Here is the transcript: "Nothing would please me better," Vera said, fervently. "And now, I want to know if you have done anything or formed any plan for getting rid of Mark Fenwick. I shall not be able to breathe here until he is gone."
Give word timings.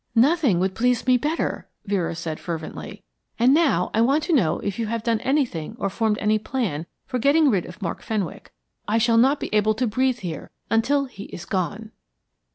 "Nothing 0.15 0.59
would 0.59 0.73
please 0.73 1.05
me 1.05 1.15
better," 1.17 1.69
Vera 1.85 2.15
said, 2.15 2.39
fervently. 2.39 3.03
"And 3.37 3.53
now, 3.53 3.91
I 3.93 4.01
want 4.01 4.23
to 4.23 4.33
know 4.33 4.57
if 4.61 4.79
you 4.79 4.87
have 4.87 5.03
done 5.03 5.19
anything 5.19 5.75
or 5.77 5.91
formed 5.91 6.17
any 6.17 6.39
plan 6.39 6.87
for 7.05 7.19
getting 7.19 7.51
rid 7.51 7.67
of 7.67 7.83
Mark 7.83 8.01
Fenwick. 8.01 8.51
I 8.87 8.97
shall 8.97 9.17
not 9.19 9.39
be 9.39 9.53
able 9.53 9.75
to 9.75 9.85
breathe 9.85 10.21
here 10.21 10.49
until 10.71 11.05
he 11.05 11.25
is 11.25 11.45
gone." 11.45 11.91